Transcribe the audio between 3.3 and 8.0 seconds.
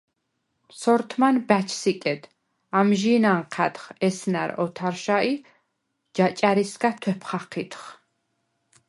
ანჴა̈დხ ესნა̈რ ოთარშა ი ჯაჭა̈რისგა თუ̂ეფ ხაჴიდხ.